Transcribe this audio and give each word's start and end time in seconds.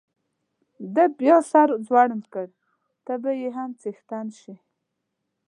ده 0.95 1.05
بیا 1.19 1.37
سر 1.51 1.69
ځوړند 1.87 2.23
کړ، 2.33 2.47
ته 3.05 3.13
به 3.21 3.31
یې 3.41 3.49
هم 3.57 3.69
څښتن 3.81 4.25
شې. 4.39 4.55